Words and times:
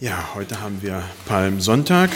Ja, 0.00 0.30
heute 0.34 0.62
haben 0.62 0.80
wir 0.80 1.04
Palmsonntag 1.26 2.08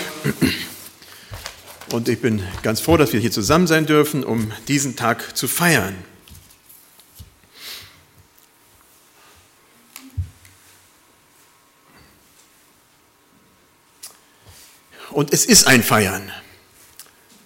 und 1.92 2.08
ich 2.08 2.18
bin 2.18 2.42
ganz 2.62 2.80
froh, 2.80 2.96
dass 2.96 3.12
wir 3.12 3.20
hier 3.20 3.30
zusammen 3.30 3.66
sein 3.66 3.84
dürfen, 3.84 4.24
um 4.24 4.52
diesen 4.68 4.96
Tag 4.96 5.36
zu 5.36 5.46
feiern. 5.46 5.94
Und 15.10 15.34
es 15.34 15.44
ist 15.44 15.66
ein 15.66 15.82
Feiern. 15.82 16.32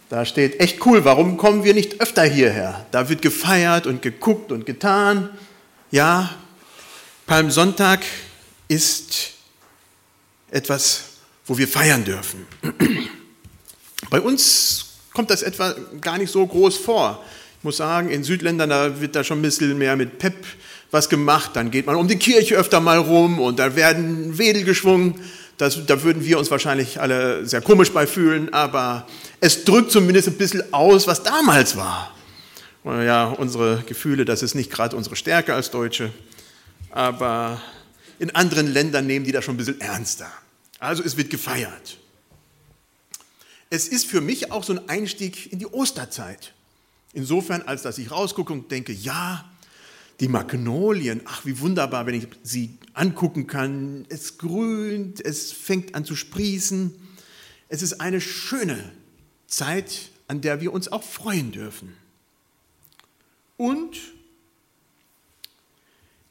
Da 0.08 0.24
steht 0.24 0.60
echt 0.60 0.86
cool, 0.86 1.04
warum 1.04 1.36
kommen 1.36 1.64
wir 1.64 1.74
nicht 1.74 2.00
öfter 2.00 2.22
hierher? 2.22 2.86
Da 2.92 3.08
wird 3.08 3.22
gefeiert 3.22 3.88
und 3.88 4.02
geguckt 4.02 4.52
und 4.52 4.66
getan. 4.66 5.36
Ja, 5.90 6.32
Palmsonntag 7.26 8.04
ist 8.68 9.37
etwas, 10.50 11.04
wo 11.46 11.58
wir 11.58 11.68
feiern 11.68 12.04
dürfen. 12.04 12.46
Bei 14.10 14.20
uns 14.20 14.86
kommt 15.12 15.30
das 15.30 15.42
etwa 15.42 15.74
gar 16.00 16.18
nicht 16.18 16.30
so 16.30 16.46
groß 16.46 16.76
vor. 16.76 17.24
Ich 17.58 17.64
muss 17.64 17.78
sagen, 17.78 18.08
in 18.10 18.22
Südländern, 18.22 18.70
da 18.70 19.00
wird 19.00 19.16
da 19.16 19.24
schon 19.24 19.40
ein 19.40 19.42
bisschen 19.42 19.76
mehr 19.76 19.96
mit 19.96 20.18
Pep 20.18 20.34
was 20.90 21.08
gemacht. 21.08 21.50
Dann 21.54 21.70
geht 21.70 21.86
man 21.86 21.96
um 21.96 22.08
die 22.08 22.16
Kirche 22.18 22.56
öfter 22.56 22.80
mal 22.80 22.98
rum 22.98 23.40
und 23.40 23.58
da 23.58 23.74
werden 23.76 24.38
Wedel 24.38 24.64
geschwungen. 24.64 25.20
Das, 25.56 25.84
da 25.86 26.02
würden 26.04 26.24
wir 26.24 26.38
uns 26.38 26.50
wahrscheinlich 26.52 27.00
alle 27.00 27.44
sehr 27.44 27.60
komisch 27.60 27.90
bei 27.90 28.06
fühlen, 28.06 28.52
aber 28.54 29.08
es 29.40 29.64
drückt 29.64 29.90
zumindest 29.90 30.28
ein 30.28 30.38
bisschen 30.38 30.72
aus, 30.72 31.08
was 31.08 31.24
damals 31.24 31.76
war. 31.76 32.14
Ja, 32.84 33.26
unsere 33.26 33.82
Gefühle, 33.84 34.24
das 34.24 34.42
ist 34.42 34.54
nicht 34.54 34.70
gerade 34.70 34.96
unsere 34.96 35.16
Stärke 35.16 35.52
als 35.52 35.70
Deutsche, 35.70 36.10
aber 36.90 37.60
in 38.18 38.34
anderen 38.34 38.66
Ländern 38.66 39.06
nehmen 39.06 39.24
die 39.24 39.32
das 39.32 39.44
schon 39.44 39.54
ein 39.54 39.58
bisschen 39.58 39.80
ernster. 39.80 40.30
Also 40.78 41.02
es 41.02 41.16
wird 41.16 41.30
gefeiert. 41.30 41.98
Es 43.70 43.88
ist 43.88 44.06
für 44.06 44.20
mich 44.20 44.50
auch 44.50 44.64
so 44.64 44.72
ein 44.72 44.88
Einstieg 44.88 45.52
in 45.52 45.58
die 45.58 45.66
Osterzeit. 45.66 46.54
Insofern, 47.12 47.62
als 47.62 47.82
dass 47.82 47.98
ich 47.98 48.10
rausgucke 48.10 48.52
und 48.52 48.70
denke, 48.70 48.92
ja, 48.92 49.48
die 50.20 50.28
Magnolien, 50.28 51.22
ach 51.26 51.44
wie 51.44 51.60
wunderbar, 51.60 52.06
wenn 52.06 52.14
ich 52.14 52.26
sie 52.42 52.76
angucken 52.92 53.46
kann. 53.46 54.04
Es 54.08 54.38
grünt, 54.38 55.24
es 55.24 55.52
fängt 55.52 55.94
an 55.94 56.04
zu 56.04 56.16
sprießen. 56.16 56.94
Es 57.68 57.82
ist 57.82 58.00
eine 58.00 58.20
schöne 58.20 58.92
Zeit, 59.46 60.10
an 60.26 60.40
der 60.40 60.60
wir 60.60 60.72
uns 60.72 60.90
auch 60.90 61.02
freuen 61.02 61.52
dürfen. 61.52 61.96
Und 63.56 63.96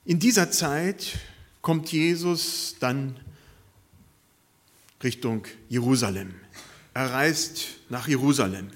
in 0.05 0.19
dieser 0.19 0.51
Zeit 0.51 1.17
kommt 1.67 1.91
Jesus 1.91 2.77
dann 2.79 3.17
Richtung 5.03 5.43
Jerusalem. 5.67 6.33
Er 6.93 7.11
reist 7.11 7.65
nach 7.89 8.07
Jerusalem. 8.07 8.69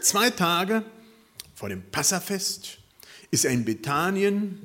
Zwei 0.00 0.30
Tage 0.30 0.82
vor 1.54 1.68
dem 1.68 1.82
Passafest 1.92 2.78
ist 3.30 3.44
er 3.44 3.52
in 3.52 3.64
Bethanien 3.64 4.58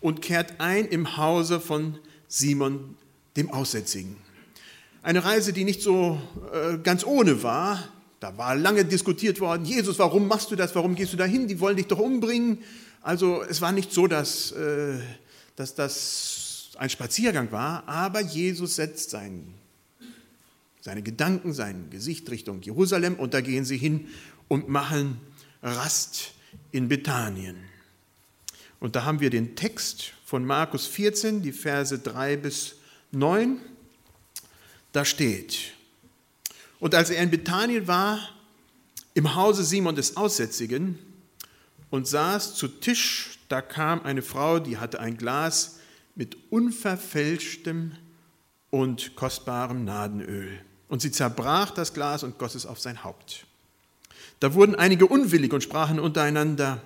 und 0.00 0.20
kehrt 0.20 0.60
ein 0.60 0.86
im 0.86 1.16
Hause 1.16 1.60
von 1.60 2.00
Simon 2.26 2.96
dem 3.36 3.52
Aussätzigen. 3.52 4.16
Eine 5.04 5.22
Reise, 5.22 5.52
die 5.52 5.62
nicht 5.62 5.82
so 5.82 6.20
äh, 6.52 6.78
ganz 6.78 7.04
ohne 7.04 7.44
war. 7.44 7.92
Da 8.18 8.36
war 8.36 8.56
lange 8.56 8.84
diskutiert 8.84 9.38
worden, 9.38 9.64
Jesus, 9.64 10.00
warum 10.00 10.26
machst 10.26 10.50
du 10.50 10.56
das, 10.56 10.74
warum 10.74 10.96
gehst 10.96 11.12
du 11.12 11.16
dahin, 11.16 11.46
die 11.46 11.60
wollen 11.60 11.76
dich 11.76 11.86
doch 11.86 12.00
umbringen. 12.00 12.58
Also 13.02 13.44
es 13.44 13.60
war 13.60 13.70
nicht 13.70 13.92
so, 13.92 14.08
dass, 14.08 14.50
äh, 14.50 14.98
dass 15.58 15.74
das 15.74 16.70
ein 16.78 16.88
Spaziergang 16.88 17.50
war, 17.50 17.86
aber 17.88 18.20
Jesus 18.20 18.76
setzt 18.76 19.10
sein, 19.10 19.54
seine 20.80 21.02
Gedanken, 21.02 21.52
sein 21.52 21.90
Gesicht 21.90 22.30
Richtung 22.30 22.62
Jerusalem 22.62 23.14
und 23.16 23.34
da 23.34 23.40
gehen 23.40 23.64
sie 23.64 23.76
hin 23.76 24.06
und 24.46 24.68
machen 24.68 25.20
Rast 25.60 26.32
in 26.70 26.88
Bethanien. 26.88 27.56
Und 28.78 28.94
da 28.94 29.04
haben 29.04 29.18
wir 29.18 29.30
den 29.30 29.56
Text 29.56 30.12
von 30.24 30.44
Markus 30.44 30.86
14, 30.86 31.42
die 31.42 31.50
Verse 31.50 31.98
3 31.98 32.36
bis 32.36 32.76
9. 33.10 33.58
Da 34.92 35.04
steht, 35.04 35.72
und 36.78 36.94
als 36.94 37.10
er 37.10 37.20
in 37.20 37.30
Bethanien 37.30 37.88
war, 37.88 38.20
im 39.14 39.34
Hause 39.34 39.64
Simon 39.64 39.96
des 39.96 40.16
Aussätzigen, 40.16 41.00
und 41.90 42.06
saß 42.06 42.54
zu 42.54 42.68
Tisch, 42.68 43.37
da 43.48 43.62
kam 43.62 44.02
eine 44.02 44.22
Frau, 44.22 44.58
die 44.58 44.78
hatte 44.78 45.00
ein 45.00 45.16
Glas 45.16 45.78
mit 46.14 46.36
unverfälschtem 46.50 47.92
und 48.70 49.16
kostbarem 49.16 49.84
Nadenöl. 49.84 50.60
Und 50.88 51.02
sie 51.02 51.10
zerbrach 51.10 51.70
das 51.70 51.94
Glas 51.94 52.22
und 52.22 52.38
goss 52.38 52.54
es 52.54 52.66
auf 52.66 52.80
sein 52.80 53.04
Haupt. 53.04 53.46
Da 54.40 54.54
wurden 54.54 54.74
einige 54.74 55.06
unwillig 55.06 55.52
und 55.52 55.62
sprachen 55.62 55.98
untereinander, 55.98 56.82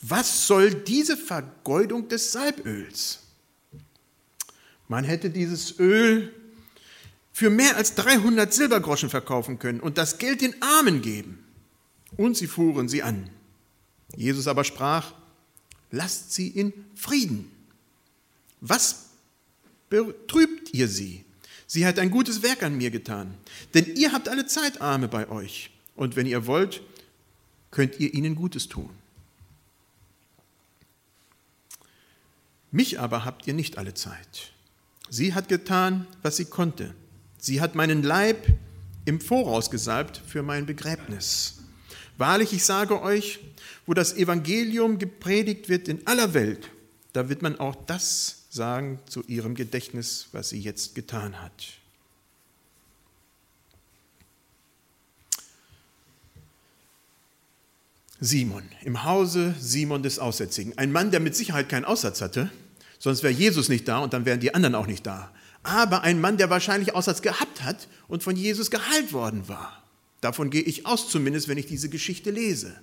was 0.00 0.46
soll 0.46 0.74
diese 0.74 1.16
Vergeudung 1.16 2.08
des 2.08 2.32
Salböls? 2.32 3.20
Man 4.88 5.04
hätte 5.04 5.30
dieses 5.30 5.78
Öl 5.78 6.34
für 7.32 7.50
mehr 7.50 7.76
als 7.76 7.94
300 7.94 8.52
Silbergroschen 8.52 9.08
verkaufen 9.08 9.58
können 9.58 9.80
und 9.80 9.96
das 9.96 10.18
Geld 10.18 10.40
den 10.40 10.60
Armen 10.60 11.02
geben. 11.02 11.38
Und 12.16 12.36
sie 12.36 12.46
fuhren 12.46 12.88
sie 12.88 13.02
an. 13.02 13.30
Jesus 14.14 14.48
aber 14.48 14.64
sprach, 14.64 15.14
lasst 15.92 16.32
sie 16.32 16.48
in 16.48 16.72
Frieden. 16.96 17.52
Was 18.60 19.10
betrübt 19.88 20.74
ihr 20.74 20.88
sie? 20.88 21.24
Sie 21.68 21.86
hat 21.86 21.98
ein 21.98 22.10
gutes 22.10 22.42
Werk 22.42 22.62
an 22.64 22.76
mir 22.76 22.90
getan. 22.90 23.34
Denn 23.74 23.94
ihr 23.94 24.12
habt 24.12 24.28
alle 24.28 24.46
Zeit 24.46 24.80
Arme 24.80 25.08
bei 25.08 25.28
euch. 25.28 25.70
Und 25.94 26.16
wenn 26.16 26.26
ihr 26.26 26.46
wollt, 26.46 26.82
könnt 27.70 28.00
ihr 28.00 28.12
ihnen 28.12 28.34
Gutes 28.34 28.68
tun. 28.68 28.90
Mich 32.70 32.98
aber 32.98 33.24
habt 33.24 33.46
ihr 33.46 33.54
nicht 33.54 33.78
alle 33.78 33.94
Zeit. 33.94 34.52
Sie 35.10 35.34
hat 35.34 35.48
getan, 35.48 36.06
was 36.22 36.38
sie 36.38 36.46
konnte. 36.46 36.94
Sie 37.38 37.60
hat 37.60 37.74
meinen 37.74 38.02
Leib 38.02 38.46
im 39.04 39.20
Voraus 39.20 39.70
gesalbt 39.70 40.22
für 40.26 40.42
mein 40.42 40.64
Begräbnis. 40.64 41.61
Wahrlich, 42.22 42.52
ich 42.52 42.64
sage 42.64 43.02
euch, 43.02 43.40
wo 43.84 43.94
das 43.94 44.14
Evangelium 44.14 45.00
gepredigt 45.00 45.68
wird 45.68 45.88
in 45.88 46.06
aller 46.06 46.34
Welt, 46.34 46.70
da 47.14 47.28
wird 47.28 47.42
man 47.42 47.58
auch 47.58 47.74
das 47.74 48.44
sagen 48.48 49.00
zu 49.06 49.24
ihrem 49.24 49.56
Gedächtnis, 49.56 50.28
was 50.30 50.50
sie 50.50 50.60
jetzt 50.60 50.94
getan 50.94 51.42
hat. 51.42 51.52
Simon, 58.20 58.62
im 58.84 59.02
Hause 59.02 59.56
Simon 59.58 60.04
des 60.04 60.20
Aussätzigen. 60.20 60.78
Ein 60.78 60.92
Mann, 60.92 61.10
der 61.10 61.18
mit 61.18 61.34
Sicherheit 61.34 61.68
keinen 61.68 61.84
Aussatz 61.84 62.20
hatte, 62.20 62.52
sonst 63.00 63.24
wäre 63.24 63.32
Jesus 63.32 63.68
nicht 63.68 63.88
da 63.88 63.98
und 63.98 64.12
dann 64.12 64.26
wären 64.26 64.38
die 64.38 64.54
anderen 64.54 64.76
auch 64.76 64.86
nicht 64.86 65.04
da. 65.04 65.32
Aber 65.64 66.02
ein 66.02 66.20
Mann, 66.20 66.36
der 66.36 66.50
wahrscheinlich 66.50 66.94
Aussatz 66.94 67.20
gehabt 67.20 67.64
hat 67.64 67.88
und 68.06 68.22
von 68.22 68.36
Jesus 68.36 68.70
geheilt 68.70 69.12
worden 69.12 69.48
war. 69.48 69.81
Davon 70.22 70.50
gehe 70.50 70.62
ich 70.62 70.86
aus, 70.86 71.10
zumindest 71.10 71.48
wenn 71.48 71.58
ich 71.58 71.66
diese 71.66 71.90
Geschichte 71.90 72.30
lese. 72.30 72.80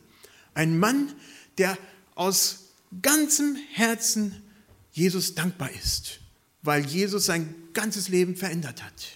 Ein 0.54 0.78
Mann, 0.78 1.14
der 1.58 1.78
aus 2.14 2.66
ganzem 3.02 3.56
Herzen 3.72 4.44
Jesus 4.92 5.36
dankbar 5.36 5.72
ist, 5.72 6.20
weil 6.62 6.86
Jesus 6.86 7.26
sein 7.26 7.56
ganzes 7.74 8.10
Leben 8.10 8.36
verändert 8.36 8.84
hat. 8.84 9.08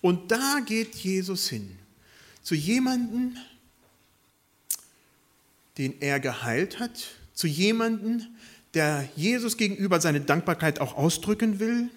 Und 0.00 0.32
da 0.32 0.60
geht 0.66 0.96
Jesus 0.96 1.48
hin, 1.48 1.78
zu 2.42 2.56
jemandem, 2.56 3.36
den 5.78 6.00
er 6.00 6.18
geheilt 6.18 6.80
hat, 6.80 7.10
zu 7.32 7.46
jemandem, 7.46 8.26
der 8.74 9.08
Jesus 9.14 9.56
gegenüber 9.56 10.00
seine 10.00 10.20
Dankbarkeit 10.20 10.80
auch 10.80 10.94
ausdrücken 10.96 11.60
will. 11.60 11.90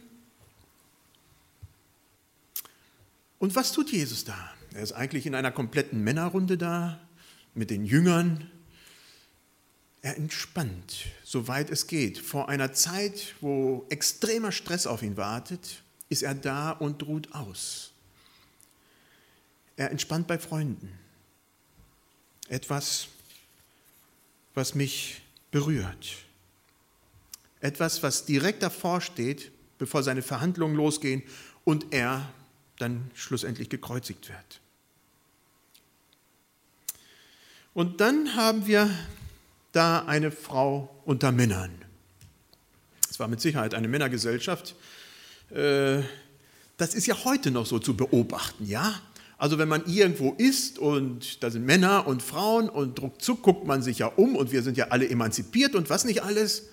Und 3.43 3.57
was 3.57 3.73
tut 3.73 3.91
Jesus 3.91 4.23
da? 4.23 4.53
Er 4.73 4.83
ist 4.83 4.93
eigentlich 4.93 5.25
in 5.25 5.35
einer 5.35 5.51
kompletten 5.51 6.01
Männerrunde 6.01 6.57
da 6.57 6.97
mit 7.53 7.71
den 7.71 7.85
Jüngern. 7.85 8.49
Er 10.01 10.15
entspannt, 10.15 11.07
soweit 11.25 11.69
es 11.69 11.87
geht. 11.87 12.19
Vor 12.19 12.47
einer 12.47 12.71
Zeit, 12.71 13.35
wo 13.41 13.85
extremer 13.89 14.53
Stress 14.53 14.87
auf 14.87 15.03
ihn 15.03 15.17
wartet, 15.17 15.83
ist 16.07 16.23
er 16.23 16.35
da 16.35 16.71
und 16.71 17.03
ruht 17.03 17.35
aus. 17.35 17.91
Er 19.75 19.91
entspannt 19.91 20.25
bei 20.27 20.39
Freunden. 20.39 20.97
Etwas, 22.47 23.09
was 24.53 24.73
mich 24.73 25.21
berührt. 25.51 26.15
Etwas, 27.59 28.03
was 28.03 28.23
direkt 28.23 28.63
davor 28.63 29.01
steht, 29.01 29.51
bevor 29.79 30.01
seine 30.01 30.21
Verhandlungen 30.21 30.77
losgehen 30.77 31.23
und 31.65 31.93
er 31.93 32.31
dann 32.83 33.09
schlussendlich 33.15 33.69
gekreuzigt 33.69 34.29
wird. 34.29 34.59
Und 37.73 38.01
dann 38.01 38.35
haben 38.35 38.67
wir 38.67 38.89
da 39.71 40.05
eine 40.05 40.31
Frau 40.31 40.93
unter 41.05 41.31
Männern. 41.31 41.71
Es 43.09 43.19
war 43.19 43.27
mit 43.27 43.41
Sicherheit 43.41 43.73
eine 43.73 43.87
Männergesellschaft. 43.87 44.75
Äh, 45.49 46.01
das 46.77 46.93
ist 46.93 47.07
ja 47.07 47.23
heute 47.23 47.51
noch 47.51 47.65
so 47.65 47.79
zu 47.79 47.95
beobachten, 47.95 48.65
ja? 48.65 49.01
Also 49.37 49.57
wenn 49.57 49.67
man 49.67 49.85
irgendwo 49.87 50.33
ist 50.37 50.79
und 50.79 51.43
da 51.43 51.49
sind 51.49 51.65
Männer 51.65 52.07
und 52.07 52.21
Frauen 52.21 52.69
und 52.69 53.01
ruckzuck 53.01 53.41
guckt 53.41 53.65
man 53.65 53.81
sich 53.81 53.99
ja 53.99 54.07
um 54.07 54.35
und 54.35 54.51
wir 54.51 54.61
sind 54.61 54.77
ja 54.77 54.87
alle 54.89 55.09
emanzipiert 55.09 55.75
und 55.75 55.89
was 55.89 56.05
nicht 56.05 56.23
alles, 56.23 56.69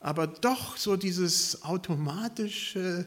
aber 0.00 0.26
doch 0.26 0.76
so 0.76 0.96
dieses 0.96 1.62
automatische, 1.64 3.06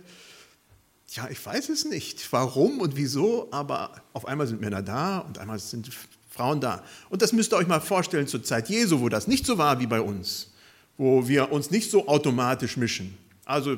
ja, 1.12 1.30
ich 1.30 1.46
weiß 1.46 1.70
es 1.70 1.86
nicht, 1.86 2.32
warum 2.32 2.80
und 2.80 2.96
wieso, 2.96 3.50
aber 3.52 4.02
auf 4.14 4.26
einmal 4.26 4.48
sind 4.48 4.62
Männer 4.62 4.82
da 4.82 5.20
und 5.20 5.40
einmal 5.40 5.60
sind 5.60 5.90
Frauen 6.30 6.62
da. 6.62 6.84
Und 7.10 7.22
das 7.22 7.34
müsst 7.34 7.52
ihr 7.52 7.58
euch 7.58 7.68
mal 7.68 7.82
vorstellen 7.82 8.28
zur 8.28 8.44
Zeit 8.44 8.70
Jesu, 8.70 9.02
wo 9.02 9.10
das 9.10 9.28
nicht 9.28 9.46
so 9.46 9.58
war 9.58 9.80
wie 9.80 9.88
bei 9.88 10.00
uns, 10.00 10.52
wo 10.98 11.28
wir 11.28 11.52
uns 11.52 11.70
nicht 11.70 11.92
so 11.92 12.08
automatisch 12.08 12.78
mischen. 12.78 13.18
Also 13.44 13.76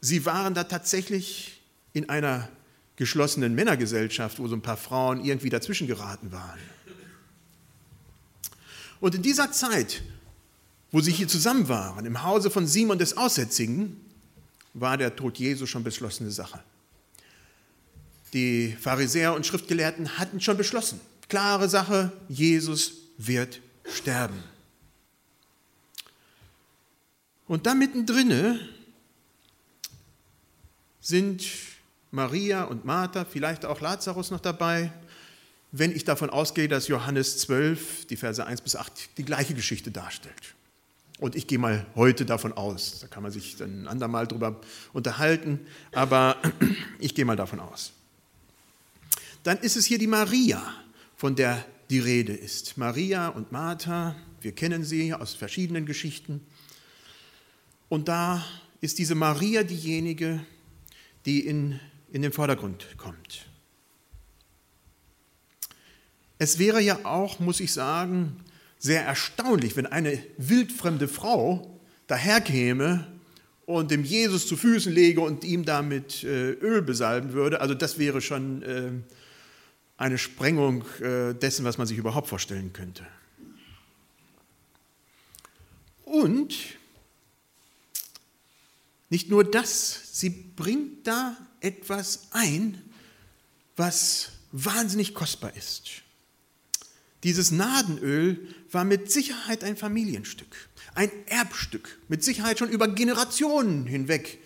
sie 0.00 0.24
waren 0.24 0.54
da 0.54 0.64
tatsächlich 0.64 1.60
in 1.92 2.08
einer 2.08 2.48
geschlossenen 2.96 3.54
Männergesellschaft, 3.54 4.38
wo 4.38 4.48
so 4.48 4.56
ein 4.56 4.62
paar 4.62 4.78
Frauen 4.78 5.22
irgendwie 5.22 5.50
dazwischen 5.50 5.86
geraten 5.86 6.32
waren. 6.32 6.58
Und 9.00 9.14
in 9.14 9.20
dieser 9.20 9.52
Zeit, 9.52 10.02
wo 10.92 11.00
sie 11.00 11.12
hier 11.12 11.28
zusammen 11.28 11.68
waren, 11.68 12.06
im 12.06 12.22
Hause 12.22 12.50
von 12.50 12.66
Simon 12.66 12.98
des 12.98 13.18
Aussätzigen, 13.18 14.00
war 14.74 14.96
der 14.96 15.14
Tod 15.14 15.38
Jesu 15.38 15.66
schon 15.66 15.84
beschlossene 15.84 16.30
Sache. 16.30 16.62
Die 18.32 18.76
Pharisäer 18.78 19.34
und 19.34 19.46
Schriftgelehrten 19.46 20.18
hatten 20.18 20.40
schon 20.40 20.56
beschlossen, 20.56 21.00
klare 21.28 21.68
Sache, 21.68 22.12
Jesus 22.28 22.94
wird 23.16 23.60
sterben. 23.88 24.42
Und 27.46 27.66
da 27.66 27.74
mittendrin 27.74 28.58
sind 31.00 31.44
Maria 32.10 32.64
und 32.64 32.84
Martha, 32.84 33.24
vielleicht 33.24 33.64
auch 33.64 33.80
Lazarus 33.80 34.30
noch 34.30 34.40
dabei, 34.40 34.92
wenn 35.70 35.94
ich 35.94 36.04
davon 36.04 36.30
ausgehe, 36.30 36.68
dass 36.68 36.88
Johannes 36.88 37.38
12, 37.38 38.06
die 38.06 38.16
Verse 38.16 38.44
1 38.44 38.60
bis 38.62 38.76
8, 38.76 39.18
die 39.18 39.24
gleiche 39.24 39.54
Geschichte 39.54 39.90
darstellt. 39.90 40.54
Und 41.20 41.36
ich 41.36 41.46
gehe 41.46 41.58
mal 41.58 41.86
heute 41.94 42.26
davon 42.26 42.52
aus, 42.52 43.00
da 43.00 43.06
kann 43.06 43.22
man 43.22 43.30
sich 43.30 43.56
dann 43.56 43.82
ein 43.82 43.88
andermal 43.88 44.26
drüber 44.26 44.60
unterhalten, 44.92 45.60
aber 45.92 46.36
ich 46.98 47.14
gehe 47.14 47.24
mal 47.24 47.36
davon 47.36 47.60
aus. 47.60 47.92
Dann 49.44 49.58
ist 49.58 49.76
es 49.76 49.86
hier 49.86 49.98
die 49.98 50.06
Maria, 50.06 50.62
von 51.16 51.36
der 51.36 51.64
die 51.90 52.00
Rede 52.00 52.32
ist. 52.32 52.76
Maria 52.76 53.28
und 53.28 53.52
Martha, 53.52 54.16
wir 54.40 54.52
kennen 54.52 54.84
sie 54.84 55.14
aus 55.14 55.34
verschiedenen 55.34 55.86
Geschichten. 55.86 56.40
Und 57.88 58.08
da 58.08 58.44
ist 58.80 58.98
diese 58.98 59.14
Maria 59.14 59.62
diejenige, 59.62 60.44
die 61.26 61.46
in 61.46 61.78
in 62.14 62.22
den 62.22 62.30
Vordergrund 62.30 62.86
kommt. 62.96 63.44
Es 66.38 66.60
wäre 66.60 66.80
ja 66.80 67.04
auch, 67.04 67.40
muss 67.40 67.58
ich 67.58 67.72
sagen, 67.72 68.36
sehr 68.78 69.04
erstaunlich, 69.04 69.76
wenn 69.76 69.86
eine 69.86 70.18
wildfremde 70.36 71.08
Frau 71.08 71.80
daherkäme 72.06 73.06
und 73.66 73.90
dem 73.90 74.04
Jesus 74.04 74.46
zu 74.46 74.56
Füßen 74.56 74.92
lege 74.92 75.20
und 75.20 75.44
ihm 75.44 75.64
damit 75.64 76.22
äh, 76.24 76.50
Öl 76.52 76.82
besalben 76.82 77.32
würde. 77.32 77.60
Also 77.60 77.74
das 77.74 77.98
wäre 77.98 78.20
schon 78.20 78.62
äh, 78.62 78.90
eine 79.96 80.18
Sprengung 80.18 80.84
äh, 81.00 81.34
dessen, 81.34 81.64
was 81.64 81.78
man 81.78 81.86
sich 81.86 81.96
überhaupt 81.96 82.28
vorstellen 82.28 82.72
könnte. 82.72 83.06
Und 86.04 86.54
nicht 89.08 89.30
nur 89.30 89.44
das, 89.44 90.20
sie 90.20 90.30
bringt 90.30 91.06
da 91.06 91.36
etwas 91.60 92.28
ein, 92.32 92.82
was 93.76 94.32
wahnsinnig 94.52 95.14
kostbar 95.14 95.56
ist. 95.56 96.03
Dieses 97.24 97.50
Nadenöl 97.50 98.46
war 98.70 98.84
mit 98.84 99.10
Sicherheit 99.10 99.64
ein 99.64 99.78
Familienstück, 99.78 100.68
ein 100.94 101.10
Erbstück, 101.26 101.98
mit 102.08 102.22
Sicherheit 102.22 102.58
schon 102.58 102.68
über 102.68 102.86
Generationen 102.86 103.86
hinweg 103.86 104.40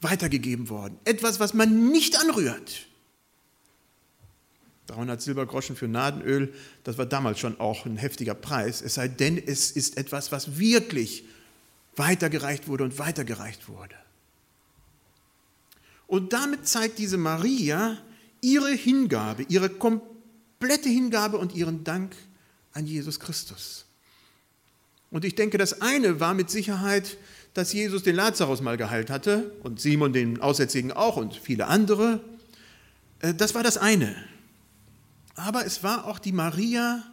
weitergegeben 0.00 0.70
worden. 0.70 0.98
Etwas, 1.04 1.40
was 1.40 1.52
man 1.52 1.90
nicht 1.90 2.18
anrührt. 2.18 2.86
300 4.86 5.20
Silbergroschen 5.20 5.76
für 5.76 5.88
Nadenöl, 5.88 6.54
das 6.84 6.96
war 6.96 7.06
damals 7.06 7.38
schon 7.38 7.60
auch 7.60 7.84
ein 7.84 7.98
heftiger 7.98 8.34
Preis, 8.34 8.80
es 8.80 8.94
sei 8.94 9.08
denn, 9.08 9.36
es 9.38 9.70
ist 9.70 9.98
etwas, 9.98 10.32
was 10.32 10.58
wirklich 10.58 11.24
weitergereicht 11.96 12.66
wurde 12.66 12.84
und 12.84 12.98
weitergereicht 12.98 13.68
wurde. 13.68 13.94
Und 16.06 16.32
damit 16.32 16.66
zeigt 16.66 16.98
diese 16.98 17.18
Maria 17.18 17.98
ihre 18.40 18.72
Hingabe, 18.72 19.44
ihre 19.48 19.68
komplette 19.68 20.11
Hingabe 20.88 21.38
und 21.38 21.54
ihren 21.54 21.84
Dank 21.84 22.14
an 22.72 22.86
Jesus 22.86 23.20
Christus. 23.20 23.84
Und 25.10 25.24
ich 25.24 25.34
denke, 25.34 25.58
das 25.58 25.80
eine 25.82 26.20
war 26.20 26.34
mit 26.34 26.50
Sicherheit, 26.50 27.18
dass 27.54 27.72
Jesus 27.72 28.02
den 28.02 28.16
Lazarus 28.16 28.62
mal 28.62 28.76
geheilt 28.76 29.10
hatte 29.10 29.52
und 29.62 29.80
Simon 29.80 30.12
den 30.12 30.40
Aussätzigen 30.40 30.90
auch 30.90 31.16
und 31.16 31.34
viele 31.34 31.66
andere. 31.66 32.24
Äh, 33.20 33.34
das 33.34 33.54
war 33.54 33.62
das 33.62 33.76
eine. 33.76 34.16
Aber 35.34 35.66
es 35.66 35.82
war 35.82 36.06
auch 36.06 36.18
die 36.18 36.32
Maria, 36.32 37.04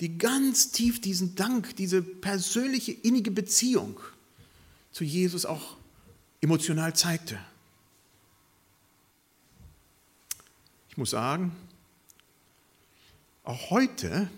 die 0.00 0.18
ganz 0.18 0.70
tief 0.70 1.00
diesen 1.00 1.34
Dank, 1.34 1.76
diese 1.76 2.02
persönliche 2.02 2.92
innige 2.92 3.30
Beziehung 3.30 4.00
zu 4.90 5.04
Jesus 5.04 5.44
auch 5.44 5.76
emotional 6.40 6.94
zeigte. 6.94 7.38
Ich 10.88 10.96
muss 10.96 11.10
sagen, 11.10 11.52
auch 13.44 13.70
heute 13.70 14.28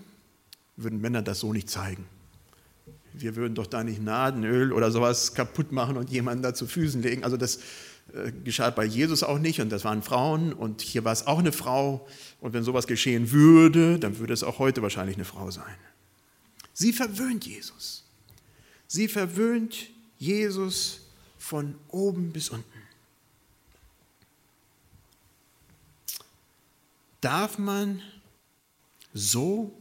würden 0.77 1.01
Männer 1.01 1.23
das 1.23 1.41
so 1.41 1.53
nicht 1.53 1.71
zeigen. 1.71 2.07
Wir 3.15 3.35
würden 3.35 3.55
doch 3.55 3.67
da 3.67 3.83
nicht 3.83 4.03
Nadenöl 4.03 4.73
oder 4.73 4.91
sowas 4.91 5.33
kaputt 5.33 5.73
machen 5.73 5.97
und 5.97 6.11
jemanden 6.11 6.43
da 6.43 6.53
zu 6.53 6.67
Füßen 6.67 7.01
legen. 7.01 7.25
Also 7.25 7.39
das 7.39 7.61
äh, 8.13 8.31
geschah 8.45 8.71
bei 8.71 8.85
Jesus 8.85 9.23
auch 9.23 9.39
nicht 9.39 9.61
und 9.61 9.71
das 9.71 9.85
waren 9.85 10.03
Frauen 10.03 10.53
und 10.53 10.83
hier 10.83 11.05
war 11.05 11.13
es 11.13 11.27
auch 11.27 11.39
eine 11.39 11.53
Frau. 11.53 12.07
Und 12.41 12.53
wenn 12.53 12.63
sowas 12.63 12.87
geschehen 12.87 13.31
würde, 13.33 13.99
dann 13.99 14.19
würde 14.19 14.35
es 14.35 14.43
auch 14.43 14.59
heute 14.59 14.83
wahrscheinlich 14.83 15.17
eine 15.17 15.25
Frau 15.25 15.51
sein. 15.51 15.77
Sie 16.75 16.93
verwöhnt 16.93 17.47
Jesus. 17.47 18.05
Sie 18.87 19.09
verwöhnt 19.09 19.89
Jesus 20.19 21.01
von 21.39 21.75
oben 21.89 22.33
bis 22.33 22.51
unten. 22.51 22.65
Darf 27.21 27.59
man 27.59 28.03
so 29.17 29.73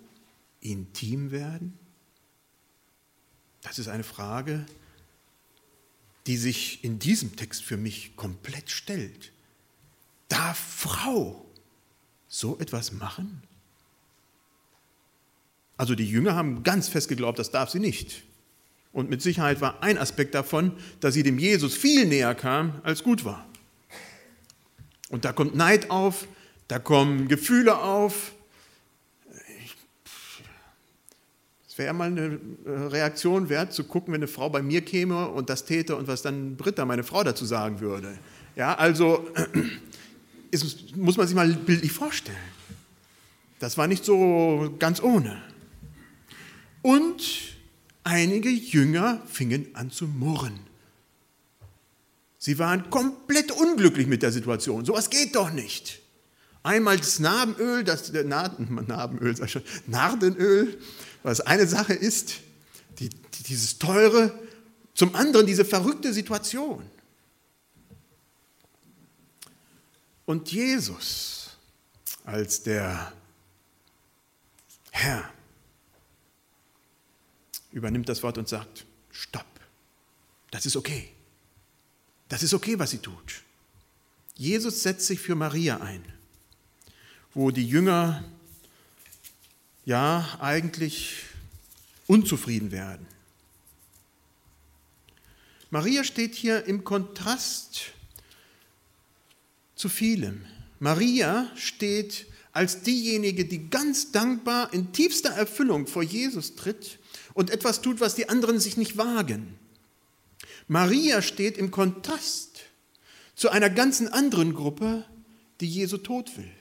intim 0.61 1.31
werden? 1.31 1.77
Das 3.61 3.79
ist 3.79 3.87
eine 3.87 4.03
Frage, 4.03 4.65
die 6.25 6.37
sich 6.37 6.83
in 6.83 6.99
diesem 6.99 7.35
Text 7.35 7.63
für 7.63 7.77
mich 7.77 8.15
komplett 8.15 8.71
stellt. 8.71 9.31
Darf 10.29 10.57
Frau 10.57 11.45
so 12.27 12.57
etwas 12.59 12.91
machen? 12.93 13.43
Also 15.77 15.93
die 15.93 16.09
Jünger 16.09 16.35
haben 16.35 16.63
ganz 16.63 16.87
fest 16.87 17.09
geglaubt, 17.09 17.37
das 17.37 17.51
darf 17.51 17.69
sie 17.69 17.79
nicht. 17.79 18.23
Und 18.93 19.09
mit 19.09 19.21
Sicherheit 19.21 19.59
war 19.59 19.83
ein 19.83 19.97
Aspekt 19.97 20.33
davon, 20.33 20.71
dass 21.01 21.13
sie 21.13 21.23
dem 21.23 21.37
Jesus 21.37 21.75
viel 21.75 22.05
näher 22.05 22.33
kam, 22.33 22.79
als 22.83 23.03
gut 23.03 23.25
war. 23.25 23.45
Und 25.09 25.25
da 25.25 25.33
kommt 25.33 25.53
Neid 25.53 25.91
auf, 25.91 26.27
da 26.69 26.79
kommen 26.79 27.27
Gefühle 27.27 27.77
auf. 27.79 28.34
Es 31.75 31.79
wäre 31.79 31.93
mal 31.93 32.07
eine 32.07 32.39
äh, 32.65 32.69
Reaktion 32.69 33.49
wert, 33.49 33.73
zu 33.73 33.83
gucken, 33.83 34.13
wenn 34.13 34.19
eine 34.19 34.29
Frau 34.29 34.49
bei 34.49 34.61
mir 34.61 34.79
käme 34.79 35.27
und 35.27 35.49
das 35.49 35.65
täte 35.65 35.97
und 35.97 36.07
was 36.07 36.21
dann 36.21 36.55
Britta, 36.55 36.85
meine 36.85 37.03
Frau, 37.03 37.21
dazu 37.21 37.43
sagen 37.43 37.81
würde. 37.81 38.17
Ja, 38.55 38.75
also 38.75 39.27
ist, 40.51 40.95
muss 40.95 41.17
man 41.17 41.27
sich 41.27 41.35
mal 41.35 41.51
bildlich 41.51 41.91
vorstellen. 41.91 42.37
Das 43.59 43.77
war 43.77 43.87
nicht 43.87 44.05
so 44.05 44.73
ganz 44.79 45.03
ohne. 45.03 45.41
Und 46.81 47.57
einige 48.05 48.47
Jünger 48.47 49.21
fingen 49.25 49.67
an 49.73 49.91
zu 49.91 50.07
murren. 50.07 50.57
Sie 52.37 52.57
waren 52.57 52.89
komplett 52.89 53.51
unglücklich 53.51 54.07
mit 54.07 54.23
der 54.23 54.31
Situation. 54.31 54.85
Sowas 54.85 55.09
geht 55.09 55.35
doch 55.35 55.51
nicht. 55.51 55.99
Einmal 56.63 56.95
das 56.95 57.19
Narbenöl, 57.19 57.83
das 57.83 58.13
Narbenöl, 58.13 59.35
sag 59.35 59.49
Nardenöl, 61.25 61.31
was 61.31 61.41
eine 61.41 61.67
Sache 61.67 61.93
ist, 61.93 62.41
die, 62.99 63.09
dieses 63.47 63.79
teure, 63.79 64.31
zum 64.93 65.15
anderen 65.15 65.45
diese 65.45 65.65
verrückte 65.65 66.13
Situation. 66.13 66.89
Und 70.25 70.51
Jesus 70.51 71.57
als 72.23 72.63
der 72.63 73.13
Herr 74.91 75.29
übernimmt 77.71 78.07
das 78.07 78.23
Wort 78.23 78.37
und 78.37 78.47
sagt, 78.47 78.85
stopp, 79.11 79.45
das 80.51 80.65
ist 80.65 80.75
okay, 80.75 81.11
Das 82.27 82.41
ist 82.41 82.53
okay, 82.55 82.79
was 82.79 82.89
sie 82.89 82.97
tut. 82.97 83.43
Jesus 84.35 84.81
setzt 84.81 85.05
sich 85.05 85.19
für 85.19 85.35
Maria 85.35 85.77
ein, 85.77 86.03
wo 87.33 87.51
die 87.51 87.67
Jünger 87.67 88.23
ja 89.85 90.37
eigentlich 90.39 91.23
unzufrieden 92.07 92.71
werden. 92.71 93.05
Maria 95.69 96.03
steht 96.03 96.35
hier 96.35 96.65
im 96.65 96.83
Kontrast 96.83 97.91
zu 99.75 99.89
vielem. 99.89 100.45
Maria 100.79 101.49
steht 101.55 102.27
als 102.51 102.81
diejenige, 102.83 103.45
die 103.45 103.69
ganz 103.69 104.11
dankbar 104.11 104.73
in 104.73 104.93
tiefster 104.93 105.31
Erfüllung 105.31 105.87
vor 105.87 106.03
Jesus 106.03 106.55
tritt 106.55 106.99
und 107.33 107.49
etwas 107.49 107.81
tut, 107.81 107.99
was 107.99 108.15
die 108.15 108.29
anderen 108.29 108.59
sich 108.59 108.77
nicht 108.77 108.97
wagen. 108.97 109.59
Maria 110.67 111.21
steht 111.21 111.57
im 111.57 111.71
Kontrast 111.71 112.61
zu 113.35 113.49
einer 113.49 113.69
ganzen 113.69 114.07
anderen 114.07 114.53
Gruppe, 114.53 115.05
die 115.59 115.67
Jesu 115.67 115.97
Tod 115.97 116.37
will. 116.37 116.51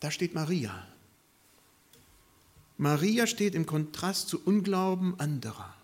Da 0.00 0.10
steht 0.10 0.34
Maria. 0.34 0.86
Maria 2.80 3.26
steht 3.26 3.54
im 3.54 3.66
Kontrast 3.66 4.30
zu 4.30 4.42
Unglauben 4.42 5.20
anderer. 5.20 5.76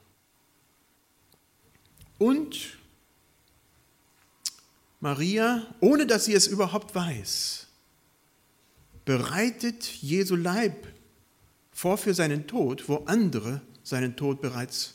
Und 2.17 2.79
Maria, 5.00 5.67
ohne 5.81 6.07
dass 6.07 6.25
sie 6.25 6.33
es 6.33 6.47
überhaupt 6.47 6.95
weiß, 6.95 7.67
bereitet 9.05 9.85
Jesu 9.85 10.37
Leib 10.37 10.87
vor 11.71 11.99
für 11.99 12.15
seinen 12.15 12.47
Tod, 12.47 12.88
wo 12.88 13.05
andere 13.05 13.61
seinen 13.83 14.17
Tod 14.17 14.41
bereits 14.41 14.95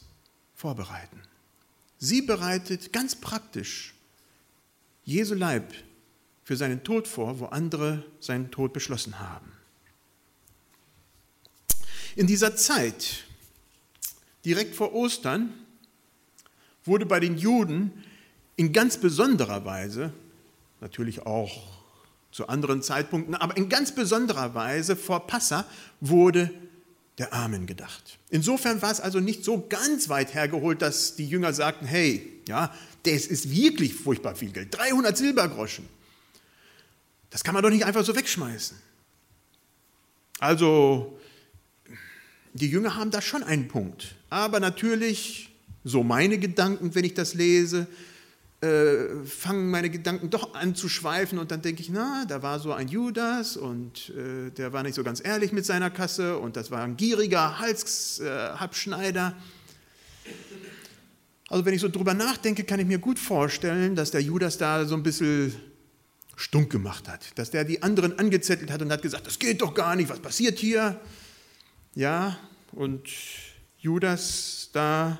vorbereiten. 0.55 1.22
Sie 2.00 2.24
bereitet 2.24 2.91
ganz 2.91 3.13
praktisch 3.13 3.93
Jesu 5.03 5.36
Leib 5.36 5.72
für 6.43 6.58
seinen 6.58 6.84
Tod 6.84 7.08
vor, 7.08 7.39
wo 7.39 7.46
andere 7.46 8.03
seinen 8.20 8.50
Tod 8.50 8.74
beschlossen 8.74 9.20
haben. 9.20 9.60
In 12.15 12.27
dieser 12.27 12.55
Zeit, 12.55 13.23
direkt 14.43 14.75
vor 14.75 14.93
Ostern, 14.93 15.53
wurde 16.83 17.05
bei 17.05 17.19
den 17.19 17.37
Juden 17.37 17.91
in 18.55 18.73
ganz 18.73 18.97
besonderer 18.97 19.65
Weise, 19.65 20.13
natürlich 20.81 21.25
auch 21.25 21.81
zu 22.31 22.47
anderen 22.47 22.81
Zeitpunkten, 22.81 23.35
aber 23.35 23.57
in 23.57 23.69
ganz 23.69 23.93
besonderer 23.93 24.53
Weise 24.55 24.95
vor 24.95 25.27
Passa 25.27 25.65
wurde 25.99 26.51
der 27.17 27.33
Armen 27.33 27.65
gedacht. 27.65 28.17
Insofern 28.29 28.81
war 28.81 28.91
es 28.91 28.99
also 28.99 29.19
nicht 29.19 29.43
so 29.43 29.65
ganz 29.67 30.09
weit 30.09 30.33
hergeholt, 30.33 30.81
dass 30.81 31.15
die 31.15 31.27
Jünger 31.27 31.53
sagten, 31.53 31.85
hey, 31.85 32.41
ja, 32.47 32.73
das 33.03 33.27
ist 33.27 33.51
wirklich 33.51 33.93
furchtbar 33.93 34.35
viel 34.35 34.51
Geld, 34.51 34.75
300 34.75 35.15
Silbergroschen. 35.17 35.87
Das 37.29 37.43
kann 37.43 37.53
man 37.53 37.63
doch 37.63 37.69
nicht 37.69 37.85
einfach 37.85 38.03
so 38.03 38.15
wegschmeißen. 38.15 38.77
Also, 40.39 41.19
die 42.53 42.67
Jünger 42.67 42.96
haben 42.96 43.12
da 43.12 43.22
schon 43.22 43.43
einen 43.43 43.67
Punkt. 43.67 44.15
Aber 44.29 44.60
natürlich, 44.60 45.50
so 45.84 46.03
meine 46.03 46.38
Gedanken, 46.38 46.93
wenn 46.96 47.05
ich 47.05 47.13
das 47.13 47.34
lese, 47.34 47.88
äh, 48.62 49.25
fangen 49.25 49.72
meine 49.72 49.89
Gedanken 49.89 50.29
doch 50.29 50.53
an 50.53 50.75
zu 50.75 50.88
schweifen 50.88 51.39
und 51.39 51.50
dann 51.50 51.63
denke 51.63 51.81
ich, 51.81 51.89
na, 51.89 52.25
da 52.27 52.43
war 52.43 52.60
so 52.60 52.72
ein 52.74 52.88
Judas 52.88 53.58
und 53.58 54.12
äh, 54.12 54.51
der 54.51 54.72
war 54.72 54.84
nicht 54.84 54.93
so 54.93 55.03
ganz 55.03 55.20
ehrlich 55.24 55.51
mit 55.51 55.65
seiner 55.65 55.89
Kasse 55.89 56.38
und 56.38 56.55
das 56.55 56.70
war 56.70 56.84
ein 56.84 56.96
gieriger 56.96 57.58
Halsabschneider. 57.58 59.36
Also 61.50 61.65
wenn 61.65 61.74
ich 61.74 61.81
so 61.81 61.89
drüber 61.89 62.13
nachdenke, 62.13 62.63
kann 62.63 62.79
ich 62.79 62.86
mir 62.86 63.00
gut 63.00 63.17
vorstellen, 63.17 63.96
dass 63.96 64.12
der 64.12 64.22
Judas 64.22 64.60
da 64.60 64.86
so 64.86 64.96
ein 64.96 65.03
bisschen 65.03 65.55
stunk 66.36 66.70
gemacht 66.70 67.08
hat, 67.08 67.38
dass 67.39 67.50
der 67.50 67.63
die 67.63 67.81
anderen 67.81 68.20
angezettelt 68.20 68.72
hat 68.72 68.81
und 68.81 68.91
hat 68.91 69.01
gesagt, 69.01 69.25
das 69.25 69.39
geht 69.39 69.62
doch 69.62 69.74
gar 69.74 69.96
nicht, 69.96 70.10
was 70.10 70.20
passiert 70.20 70.60
hier? 70.60 71.01
Ja, 71.93 72.39
und 72.71 73.10
Judas 73.79 74.69
da, 74.71 75.19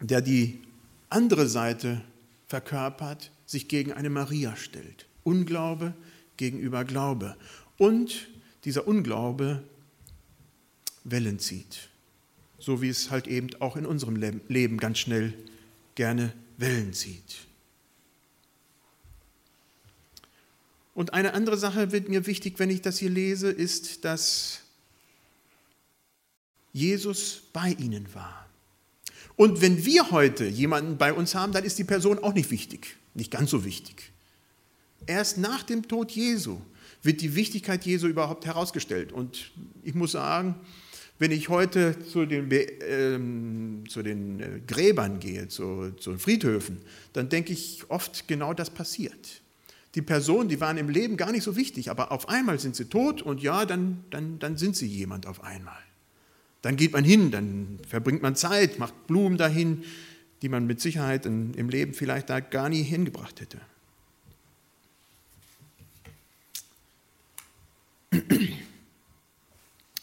der 0.00 0.20
die 0.20 0.60
andere 1.08 1.48
Seite 1.48 2.02
verkörpert, 2.48 3.30
sich 3.46 3.68
gegen 3.68 3.92
eine 3.92 4.10
Maria 4.10 4.56
stellt. 4.56 5.06
Unglaube 5.22 5.94
gegenüber 6.36 6.84
Glaube. 6.84 7.36
Und 7.78 8.28
dieser 8.64 8.86
Unglaube 8.86 9.62
Wellen 11.04 11.38
zieht. 11.38 11.88
So 12.58 12.82
wie 12.82 12.88
es 12.88 13.10
halt 13.10 13.26
eben 13.26 13.48
auch 13.60 13.76
in 13.76 13.86
unserem 13.86 14.16
Leben 14.48 14.78
ganz 14.78 14.98
schnell 14.98 15.34
gerne 15.94 16.32
Wellen 16.56 16.92
zieht. 16.92 17.46
Und 20.94 21.12
eine 21.12 21.34
andere 21.34 21.56
Sache 21.56 21.90
wird 21.92 22.08
mir 22.08 22.26
wichtig, 22.26 22.58
wenn 22.58 22.70
ich 22.70 22.82
das 22.82 22.98
hier 22.98 23.10
lese, 23.10 23.50
ist, 23.50 24.04
dass 24.04 24.63
Jesus 26.74 27.44
bei 27.52 27.70
ihnen 27.78 28.06
war. 28.14 28.46
Und 29.36 29.62
wenn 29.62 29.84
wir 29.86 30.10
heute 30.10 30.44
jemanden 30.44 30.98
bei 30.98 31.12
uns 31.12 31.34
haben, 31.34 31.52
dann 31.52 31.64
ist 31.64 31.78
die 31.78 31.84
Person 31.84 32.18
auch 32.18 32.34
nicht 32.34 32.50
wichtig, 32.50 32.96
nicht 33.14 33.30
ganz 33.30 33.50
so 33.50 33.64
wichtig. 33.64 34.12
Erst 35.06 35.38
nach 35.38 35.62
dem 35.62 35.88
Tod 35.88 36.10
Jesu 36.10 36.58
wird 37.02 37.20
die 37.20 37.34
Wichtigkeit 37.36 37.86
Jesu 37.86 38.08
überhaupt 38.08 38.44
herausgestellt. 38.44 39.12
Und 39.12 39.52
ich 39.82 39.94
muss 39.94 40.12
sagen, 40.12 40.56
wenn 41.18 41.30
ich 41.30 41.48
heute 41.48 41.96
zu 42.04 42.26
den, 42.26 42.48
ähm, 42.50 43.84
zu 43.88 44.02
den 44.02 44.40
äh, 44.40 44.60
Gräbern 44.66 45.20
gehe, 45.20 45.46
zu, 45.46 45.92
zu 45.92 46.10
den 46.10 46.18
Friedhöfen, 46.18 46.80
dann 47.12 47.28
denke 47.28 47.52
ich 47.52 47.84
oft 47.88 48.26
genau 48.26 48.52
das 48.52 48.70
passiert. 48.70 49.42
Die 49.94 50.02
Personen, 50.02 50.48
die 50.48 50.60
waren 50.60 50.76
im 50.76 50.88
Leben 50.88 51.16
gar 51.16 51.30
nicht 51.30 51.44
so 51.44 51.54
wichtig, 51.54 51.88
aber 51.88 52.10
auf 52.10 52.28
einmal 52.28 52.58
sind 52.58 52.74
sie 52.74 52.86
tot 52.86 53.22
und 53.22 53.40
ja, 53.42 53.64
dann, 53.64 54.02
dann, 54.10 54.40
dann 54.40 54.56
sind 54.56 54.74
sie 54.74 54.88
jemand 54.88 55.26
auf 55.28 55.44
einmal. 55.44 55.78
Dann 56.64 56.76
geht 56.76 56.92
man 56.94 57.04
hin, 57.04 57.30
dann 57.30 57.78
verbringt 57.86 58.22
man 58.22 58.36
Zeit, 58.36 58.78
macht 58.78 59.06
Blumen 59.06 59.36
dahin, 59.36 59.84
die 60.40 60.48
man 60.48 60.66
mit 60.66 60.80
Sicherheit 60.80 61.26
im 61.26 61.68
Leben 61.68 61.92
vielleicht 61.92 62.30
da 62.30 62.40
gar 62.40 62.70
nie 62.70 62.82
hingebracht 62.82 63.42
hätte. 63.42 63.60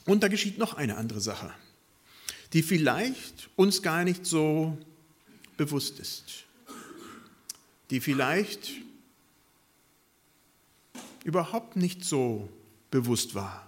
Und 0.05 0.21
da 0.21 0.27
geschieht 0.27 0.59
noch 0.59 0.75
eine 0.75 0.97
andere 0.97 1.19
Sache, 1.19 1.51
die 2.53 2.61
vielleicht 2.61 3.49
uns 3.55 3.81
gar 3.81 4.03
nicht 4.03 4.27
so 4.27 4.77
bewusst 5.57 5.97
ist, 5.99 6.45
die 7.89 8.01
vielleicht 8.01 8.69
überhaupt 11.23 11.75
nicht 11.75 12.05
so 12.05 12.49
bewusst 12.91 13.33
war. 13.33 13.67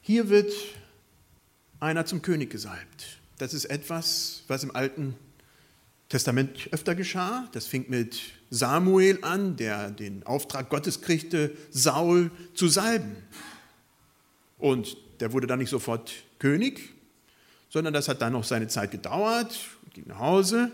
Hier 0.00 0.30
wird 0.30 0.50
einer 1.84 2.06
zum 2.06 2.22
König 2.22 2.50
gesalbt. 2.50 3.18
Das 3.38 3.54
ist 3.54 3.66
etwas, 3.66 4.42
was 4.48 4.64
im 4.64 4.74
Alten 4.74 5.14
Testament 6.08 6.68
öfter 6.72 6.94
geschah. 6.94 7.48
Das 7.52 7.66
fing 7.66 7.86
mit 7.88 8.20
Samuel 8.50 9.18
an, 9.22 9.56
der 9.56 9.90
den 9.90 10.24
Auftrag 10.24 10.68
Gottes 10.68 11.00
kriegte, 11.00 11.56
Saul 11.70 12.30
zu 12.54 12.68
salben. 12.68 13.16
Und 14.58 14.96
der 15.20 15.32
wurde 15.32 15.46
dann 15.46 15.58
nicht 15.58 15.70
sofort 15.70 16.12
König, 16.38 16.94
sondern 17.70 17.92
das 17.92 18.08
hat 18.08 18.22
dann 18.22 18.32
noch 18.32 18.44
seine 18.44 18.68
Zeit 18.68 18.90
gedauert, 18.90 19.58
ging 19.92 20.06
nach 20.06 20.18
Hause. 20.18 20.70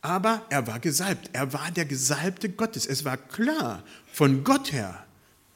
Aber 0.00 0.44
er 0.50 0.66
war 0.66 0.80
gesalbt. 0.80 1.30
Er 1.32 1.52
war 1.52 1.70
der 1.70 1.86
Gesalbte 1.86 2.50
Gottes. 2.50 2.86
Es 2.86 3.04
war 3.04 3.16
klar 3.16 3.82
von 4.12 4.44
Gott 4.44 4.72
her, 4.72 5.06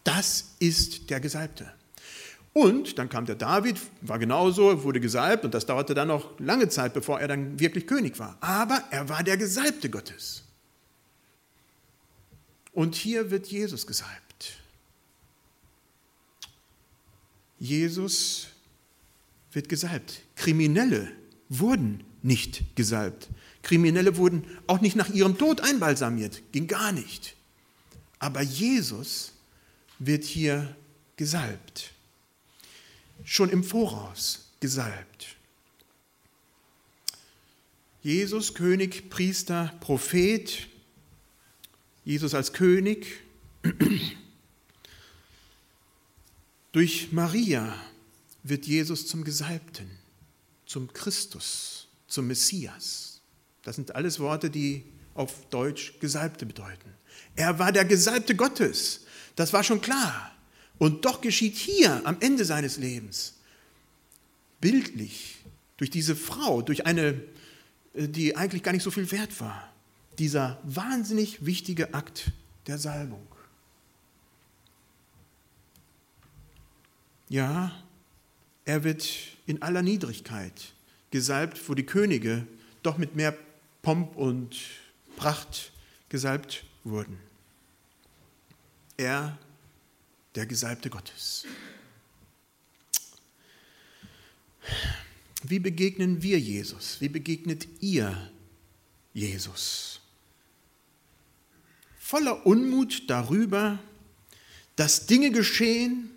das 0.04 0.52
ist 0.59 1.11
der 1.11 1.21
Gesalbte. 1.21 1.71
Und 2.52 2.99
dann 2.99 3.09
kam 3.09 3.26
der 3.26 3.37
David, 3.37 3.78
war 4.00 4.19
genauso, 4.19 4.83
wurde 4.83 5.00
gesalbt 5.00 5.45
und 5.45 5.55
das 5.55 5.67
dauerte 5.67 5.95
dann 5.95 6.09
noch 6.09 6.38
lange 6.40 6.69
Zeit, 6.69 6.95
bevor 6.95 7.21
er 7.21 7.28
dann 7.28 7.61
wirklich 7.61 7.87
König 7.87 8.19
war. 8.19 8.37
Aber 8.40 8.83
er 8.90 9.09
war 9.09 9.23
der 9.23 9.37
Gesalbte 9.37 9.90
Gottes. 9.90 10.45
Und 12.73 12.95
hier 12.95 13.31
wird 13.31 13.47
Jesus 13.47 13.87
gesalbt. 13.87 14.59
Jesus 17.59 18.49
wird 19.52 19.69
gesalbt. 19.69 20.23
Kriminelle 20.37 21.11
wurden 21.49 22.05
nicht 22.23 22.76
gesalbt. 22.76 23.28
Kriminelle 23.62 24.17
wurden 24.17 24.45
auch 24.67 24.81
nicht 24.81 24.97
nach 24.97 25.09
ihrem 25.11 25.37
Tod 25.38 25.61
einbalsamiert, 25.61 26.43
ging 26.52 26.67
gar 26.67 26.93
nicht. 26.93 27.37
Aber 28.19 28.43
Jesus 28.43 29.33
wird 29.99 30.25
hier 30.25 30.76
gesalbt 31.17 31.93
schon 33.25 33.50
im 33.50 33.64
Voraus 33.64 34.50
gesalbt. 34.60 35.37
Jesus, 38.02 38.54
König, 38.54 39.10
Priester, 39.10 39.75
Prophet, 39.80 40.68
Jesus 42.04 42.34
als 42.34 42.52
König, 42.52 43.20
durch 46.72 47.12
Maria 47.12 47.75
wird 48.42 48.66
Jesus 48.66 49.06
zum 49.06 49.25
Gesalbten, 49.25 49.90
zum 50.64 50.92
Christus, 50.92 51.88
zum 52.06 52.28
Messias. 52.28 53.20
Das 53.62 53.76
sind 53.76 53.94
alles 53.94 54.20
Worte, 54.20 54.48
die 54.48 54.84
auf 55.14 55.48
Deutsch 55.50 55.98
Gesalbte 56.00 56.46
bedeuten. 56.46 56.94
Er 57.37 57.58
war 57.58 57.72
der 57.72 57.84
Gesalbte 57.84 58.34
Gottes. 58.34 59.04
Das 59.37 59.52
war 59.52 59.62
schon 59.62 59.80
klar. 59.80 60.32
Und 60.78 61.04
doch 61.04 61.20
geschieht 61.20 61.56
hier 61.56 62.06
am 62.06 62.16
Ende 62.20 62.44
seines 62.44 62.76
Lebens 62.76 63.35
bildlich 64.61 65.37
durch 65.76 65.90
diese 65.90 66.16
Frau, 66.16 66.62
durch 66.62 66.87
eine, 66.87 67.20
äh, 67.94 68.08
die 68.08 68.37
eigentlich 68.37 68.62
gar 68.62 68.73
nicht 68.73 68.82
so 68.82 68.90
viel 68.90 69.11
wert 69.11 69.40
war, 69.40 69.73
dieser 70.18 70.61
wahnsinnig 70.64 71.44
wichtige 71.44 71.94
Akt 71.94 72.32
der 72.66 72.78
Salbung. 72.78 73.26
Ja, 77.28 77.73
er 78.64 78.85
wird 78.85 79.08
in 79.47 79.62
aller 79.62 79.82
Niedrigkeit 79.82 80.73
gesalbt, 81.11 81.68
wo 81.68 81.75
die 81.75 81.87
Könige 81.87 82.47
doch 82.82 82.99
mit 82.99 83.16
mehr 83.16 83.37
Pomp 83.82 84.16
und 84.16 84.56
Pracht 85.16 85.73
gesalbt 86.08 86.64
wurden. 86.85 87.18
Er, 88.97 89.38
der 90.35 90.47
Gesalbte 90.47 90.90
Gottes. 90.90 91.44
Wie 95.42 95.58
begegnen 95.58 96.23
wir 96.23 96.38
Jesus? 96.38 97.00
Wie 97.00 97.08
begegnet 97.08 97.66
ihr 97.80 98.30
Jesus? 99.14 100.00
Voller 101.99 102.47
Unmut 102.47 103.08
darüber, 103.08 103.78
dass 104.76 105.06
Dinge 105.06 105.30
geschehen, 105.30 106.11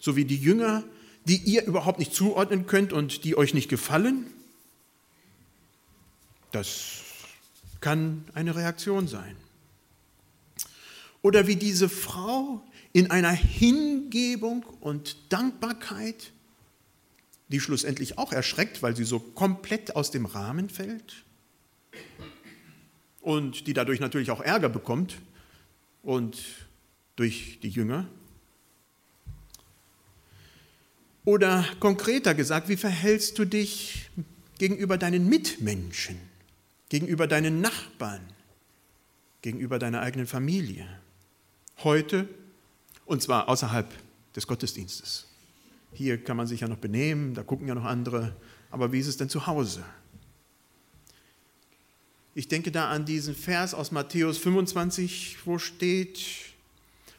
so 0.00 0.16
wie 0.16 0.24
die 0.24 0.36
Jünger, 0.36 0.84
die 1.24 1.36
ihr 1.36 1.64
überhaupt 1.64 1.98
nicht 1.98 2.14
zuordnen 2.14 2.66
könnt 2.66 2.92
und 2.92 3.24
die 3.24 3.36
euch 3.36 3.54
nicht 3.54 3.68
gefallen? 3.68 4.26
Das 6.50 7.02
kann 7.80 8.24
eine 8.34 8.54
Reaktion 8.54 9.08
sein. 9.08 9.36
Oder 11.22 11.46
wie 11.46 11.56
diese 11.56 11.88
Frau 11.88 12.62
in 12.92 13.10
einer 13.10 13.32
Hingebung 13.32 14.64
und 14.80 15.16
Dankbarkeit, 15.32 16.32
die 17.48 17.60
schlussendlich 17.60 18.18
auch 18.18 18.32
erschreckt, 18.32 18.82
weil 18.82 18.96
sie 18.96 19.04
so 19.04 19.18
komplett 19.18 19.96
aus 19.96 20.10
dem 20.10 20.26
Rahmen 20.26 20.68
fällt 20.68 21.24
und 23.20 23.66
die 23.66 23.72
dadurch 23.72 24.00
natürlich 24.00 24.30
auch 24.30 24.40
Ärger 24.40 24.68
bekommt 24.68 25.16
und 26.02 26.38
durch 27.16 27.58
die 27.62 27.68
Jünger. 27.68 28.06
Oder 31.24 31.64
konkreter 31.78 32.34
gesagt, 32.34 32.68
wie 32.68 32.76
verhältst 32.76 33.38
du 33.38 33.44
dich 33.44 34.10
gegenüber 34.58 34.98
deinen 34.98 35.28
Mitmenschen, 35.28 36.16
gegenüber 36.88 37.28
deinen 37.28 37.60
Nachbarn, 37.60 38.22
gegenüber 39.40 39.78
deiner 39.78 40.00
eigenen 40.00 40.26
Familie? 40.26 40.86
Heute 41.84 42.28
und 43.06 43.22
zwar 43.22 43.48
außerhalb 43.48 43.92
des 44.34 44.46
Gottesdienstes. 44.46 45.26
Hier 45.92 46.22
kann 46.22 46.36
man 46.36 46.46
sich 46.46 46.60
ja 46.60 46.68
noch 46.68 46.78
benehmen, 46.78 47.34
da 47.34 47.42
gucken 47.42 47.68
ja 47.68 47.74
noch 47.74 47.84
andere, 47.84 48.34
aber 48.70 48.92
wie 48.92 49.00
ist 49.00 49.06
es 49.06 49.16
denn 49.16 49.28
zu 49.28 49.46
Hause? 49.46 49.84
Ich 52.34 52.48
denke 52.48 52.72
da 52.72 52.90
an 52.90 53.04
diesen 53.04 53.34
Vers 53.34 53.74
aus 53.74 53.90
Matthäus 53.90 54.38
25, 54.38 55.38
wo 55.44 55.58
steht, 55.58 56.20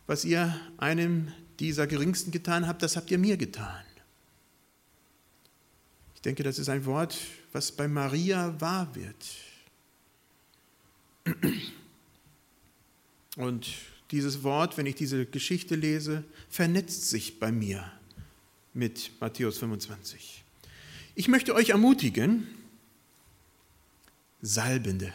was 0.07 0.25
ihr 0.25 0.59
einem 0.77 1.31
dieser 1.59 1.85
Geringsten 1.85 2.31
getan 2.31 2.67
habt, 2.67 2.81
das 2.81 2.95
habt 2.95 3.11
ihr 3.11 3.19
mir 3.19 3.37
getan. 3.37 3.85
Ich 6.15 6.21
denke, 6.21 6.41
das 6.41 6.57
ist 6.57 6.69
ein 6.69 6.85
Wort, 6.85 7.15
was 7.51 7.71
bei 7.71 7.87
Maria 7.87 8.59
wahr 8.59 8.95
wird. 8.95 9.27
Und 13.35 13.67
dieses 14.13 14.43
Wort, 14.43 14.77
wenn 14.77 14.85
ich 14.85 14.93
diese 14.95 15.25
Geschichte 15.25 15.75
lese, 15.75 16.23
vernetzt 16.47 17.09
sich 17.09 17.39
bei 17.39 17.51
mir 17.51 17.91
mit 18.73 19.11
Matthäus 19.19 19.57
25. 19.57 20.43
Ich 21.15 21.27
möchte 21.27 21.55
euch 21.55 21.69
ermutigen, 21.69 22.47
Salbende 24.41 25.11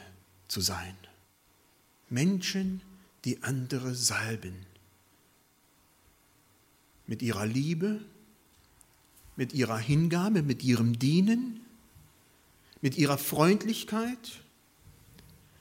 zu 0.48 0.60
sein. 0.60 0.96
Menschen, 2.10 2.80
die 3.24 3.42
andere 3.44 3.94
salben. 3.94 4.54
Mit 7.06 7.22
ihrer 7.22 7.46
Liebe, 7.46 8.00
mit 9.36 9.52
ihrer 9.52 9.78
Hingabe, 9.78 10.42
mit 10.42 10.64
ihrem 10.64 10.98
Dienen, 10.98 11.60
mit 12.80 12.98
ihrer 12.98 13.18
Freundlichkeit, 13.18 14.40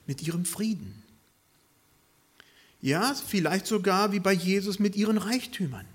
mit 0.08 0.23
ihrem 0.23 0.45
Frieden. 0.45 1.04
Ja, 2.81 3.13
vielleicht 3.13 3.67
sogar 3.67 4.11
wie 4.11 4.19
bei 4.19 4.33
Jesus 4.33 4.79
mit 4.79 4.95
ihren 4.95 5.17
Reichtümern. 5.17 5.85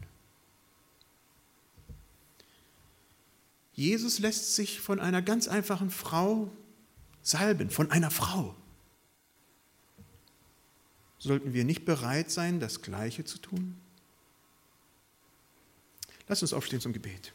Jesus 3.74 4.18
lässt 4.18 4.54
sich 4.54 4.80
von 4.80 5.00
einer 5.00 5.22
ganz 5.22 5.48
einfachen 5.48 5.90
Frau 5.90 6.50
salben, 7.22 7.70
von 7.70 7.90
einer 7.90 8.10
Frau. 8.10 8.54
Sollten 11.18 11.54
wir 11.54 11.64
nicht 11.64 11.84
bereit 11.84 12.30
sein, 12.30 12.58
das 12.58 12.82
Gleiche 12.82 13.24
zu 13.24 13.38
tun? 13.38 13.76
Lass 16.28 16.42
uns 16.42 16.52
aufstehen 16.52 16.80
zum 16.80 16.92
Gebet. 16.92 17.32